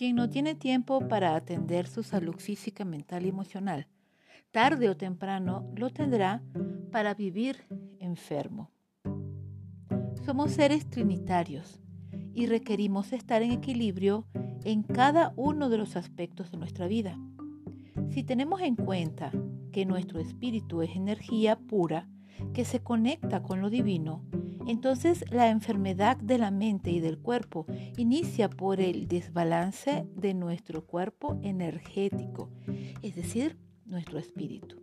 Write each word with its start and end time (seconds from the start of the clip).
quien 0.00 0.16
no 0.16 0.30
tiene 0.30 0.54
tiempo 0.54 1.08
para 1.08 1.36
atender 1.36 1.86
su 1.86 2.02
salud 2.02 2.36
física, 2.36 2.86
mental 2.86 3.26
y 3.26 3.28
emocional, 3.28 3.86
tarde 4.50 4.88
o 4.88 4.96
temprano 4.96 5.70
lo 5.76 5.90
tendrá 5.90 6.42
para 6.90 7.12
vivir 7.12 7.66
enfermo. 7.98 8.70
Somos 10.24 10.52
seres 10.52 10.88
trinitarios 10.88 11.82
y 12.32 12.46
requerimos 12.46 13.12
estar 13.12 13.42
en 13.42 13.50
equilibrio 13.50 14.26
en 14.64 14.84
cada 14.84 15.34
uno 15.36 15.68
de 15.68 15.76
los 15.76 15.96
aspectos 15.96 16.50
de 16.50 16.56
nuestra 16.56 16.86
vida. 16.86 17.18
Si 18.08 18.22
tenemos 18.22 18.62
en 18.62 18.76
cuenta 18.76 19.30
que 19.70 19.84
nuestro 19.84 20.18
espíritu 20.18 20.80
es 20.80 20.96
energía 20.96 21.58
pura 21.58 22.08
que 22.54 22.64
se 22.64 22.82
conecta 22.82 23.42
con 23.42 23.60
lo 23.60 23.68
divino, 23.68 24.24
entonces 24.66 25.24
la 25.30 25.48
enfermedad 25.48 26.16
de 26.16 26.38
la 26.38 26.50
mente 26.50 26.90
y 26.90 27.00
del 27.00 27.18
cuerpo 27.18 27.66
inicia 27.96 28.48
por 28.48 28.80
el 28.80 29.08
desbalance 29.08 30.06
de 30.14 30.34
nuestro 30.34 30.84
cuerpo 30.86 31.38
energético, 31.42 32.50
es 33.02 33.14
decir, 33.16 33.58
nuestro 33.86 34.18
espíritu. 34.18 34.80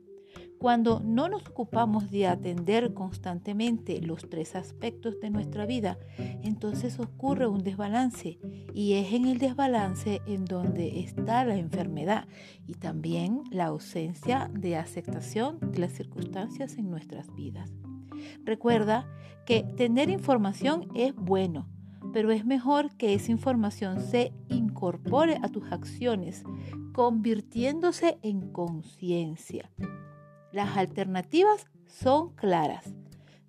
Cuando 0.59 0.99
no 0.99 1.29
nos 1.29 1.47
ocupamos 1.47 2.09
de 2.09 2.25
atender 2.25 2.93
constantemente 2.95 4.01
los 4.01 4.27
tres 4.27 4.55
aspectos 4.55 5.19
de 5.19 5.29
nuestra 5.29 5.67
vida, 5.67 5.99
entonces 6.17 6.99
ocurre 6.99 7.45
un 7.45 7.63
desbalance 7.63 8.39
y 8.73 8.93
es 8.93 9.13
en 9.13 9.27
el 9.27 9.37
desbalance 9.37 10.21
en 10.25 10.45
donde 10.45 10.99
está 11.01 11.45
la 11.45 11.57
enfermedad 11.57 12.27
y 12.65 12.73
también 12.73 13.43
la 13.51 13.65
ausencia 13.65 14.49
de 14.51 14.77
aceptación 14.77 15.59
de 15.59 15.79
las 15.79 15.91
circunstancias 15.91 16.77
en 16.77 16.89
nuestras 16.89 17.33
vidas. 17.35 17.71
Recuerda 18.43 19.07
que 19.45 19.63
tener 19.63 20.09
información 20.09 20.89
es 20.95 21.15
bueno, 21.15 21.69
pero 22.13 22.31
es 22.31 22.45
mejor 22.45 22.95
que 22.97 23.13
esa 23.13 23.31
información 23.31 24.01
se 24.01 24.33
incorpore 24.49 25.39
a 25.41 25.49
tus 25.49 25.71
acciones, 25.71 26.43
convirtiéndose 26.93 28.17
en 28.21 28.51
conciencia. 28.51 29.71
Las 30.51 30.77
alternativas 30.77 31.67
son 31.85 32.33
claras. 32.35 32.93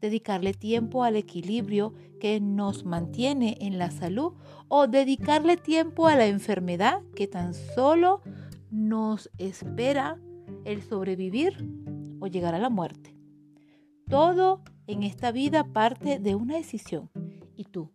Dedicarle 0.00 0.55
tiempo 0.55 1.03
al 1.03 1.16
equilibrio 1.16 1.94
que 2.20 2.41
nos 2.41 2.84
mantiene 2.84 3.56
en 3.60 3.78
la 3.78 3.91
salud 3.91 4.34
o 4.69 4.86
dedicarle 4.86 5.56
tiempo 5.56 6.06
a 6.06 6.14
la 6.14 6.27
enfermedad 6.27 7.03
que 7.16 7.27
tan 7.27 7.55
solo 7.55 8.22
nos 8.70 9.30
espera 9.38 10.19
el 10.64 10.82
sobrevivir 10.82 11.69
o 12.20 12.27
llegar 12.27 12.55
a 12.55 12.58
la 12.58 12.70
muerte. 12.70 13.17
Todo 14.08 14.62
en 14.86 15.02
esta 15.02 15.32
vida 15.32 15.64
parte 15.64 16.18
de 16.18 16.34
una 16.34 16.56
decisión. 16.56 17.10
¿Y 17.56 17.64
tú? 17.64 17.90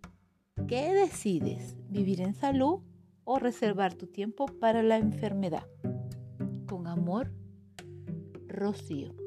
¿Qué 0.68 0.94
decides? 0.94 1.76
¿Vivir 1.90 2.22
en 2.22 2.36
salud 2.36 2.82
o 3.24 3.40
reservar 3.40 3.96
tu 3.96 4.06
tiempo 4.06 4.46
para 4.46 4.84
la 4.84 4.98
enfermedad? 4.98 5.68
Con 6.68 6.86
amor, 6.86 7.34
Rocío. 8.48 9.23